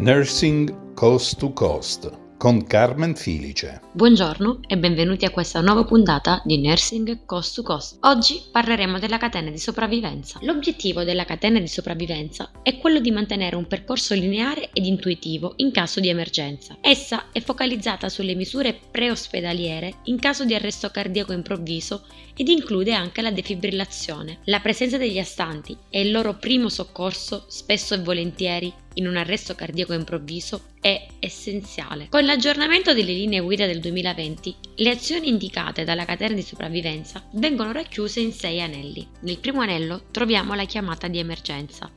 [0.00, 3.80] Nursing Coast to Coast con Carmen Filice.
[3.90, 7.98] Buongiorno e benvenuti a questa nuova puntata di Nursing Coast to Coast.
[8.02, 10.38] Oggi parleremo della catena di sopravvivenza.
[10.42, 15.72] L'obiettivo della catena di sopravvivenza è quello di mantenere un percorso lineare ed intuitivo in
[15.72, 16.78] caso di emergenza.
[16.80, 22.04] Essa è focalizzata sulle misure preospedaliere in caso di arresto cardiaco improvviso
[22.36, 24.38] ed include anche la defibrillazione.
[24.44, 29.54] La presenza degli astanti e il loro primo soccorso, spesso e volentieri in un arresto
[29.54, 32.08] cardiaco improvviso, è essenziale.
[32.10, 37.72] Con l'aggiornamento delle linee guida del 2020, le azioni indicate dalla catena di sopravvivenza vengono
[37.72, 39.06] racchiuse in sei anelli.
[39.20, 41.90] Nel primo anello troviamo la chiamata di emergenza.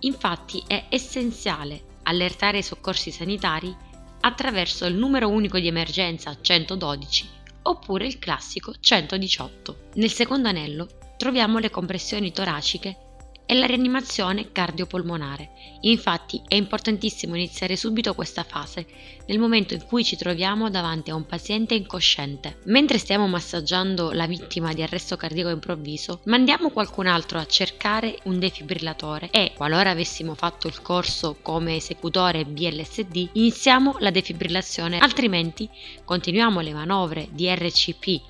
[0.00, 3.74] Infatti è essenziale allertare i soccorsi sanitari
[4.20, 7.28] attraverso il numero unico di emergenza 112
[7.62, 9.76] oppure il classico 118.
[9.94, 10.86] Nel secondo anello
[11.16, 13.03] troviamo le compressioni toraciche
[13.46, 15.50] è la rianimazione cardiopolmonare.
[15.82, 18.86] Infatti è importantissimo iniziare subito questa fase,
[19.26, 22.58] nel momento in cui ci troviamo davanti a un paziente incosciente.
[22.64, 28.38] Mentre stiamo massaggiando la vittima di arresto cardiaco improvviso, mandiamo qualcun altro a cercare un
[28.38, 35.68] defibrillatore e, qualora avessimo fatto il corso come esecutore BLSD, iniziamo la defibrillazione, altrimenti
[36.04, 38.20] continuiamo le manovre di RCP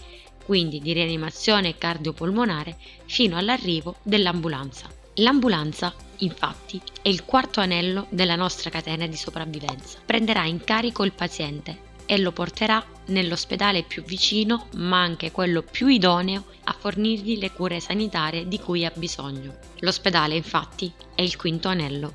[0.44, 2.76] quindi di rianimazione cardiopolmonare,
[3.06, 5.03] fino all'arrivo dell'ambulanza.
[5.18, 10.00] L'ambulanza, infatti, è il quarto anello della nostra catena di sopravvivenza.
[10.04, 15.86] Prenderà in carico il paziente e lo porterà nell'ospedale più vicino, ma anche quello più
[15.86, 19.56] idoneo a fornirgli le cure sanitarie di cui ha bisogno.
[19.78, 22.14] L'ospedale, infatti, è il quinto anello.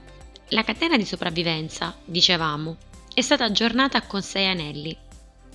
[0.50, 2.76] La catena di sopravvivenza, dicevamo,
[3.14, 4.96] è stata aggiornata con sei anelli.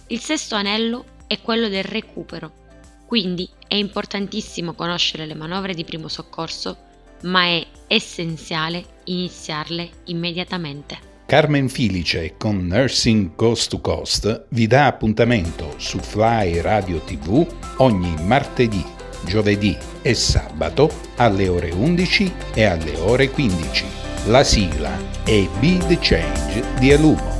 [0.06, 2.52] Il sesto anello è quello del recupero,
[3.06, 6.92] quindi è importantissimo conoscere le manovre di primo soccorso
[7.22, 11.12] ma è essenziale iniziarle immediatamente.
[11.26, 17.46] Carmen Filice con Nursing Coast to Coast vi dà appuntamento su Fly Radio TV
[17.78, 18.84] ogni martedì,
[19.24, 23.84] giovedì e sabato alle ore 11 e alle ore 15.
[24.26, 27.33] La sigla è Be the Change di Alumo.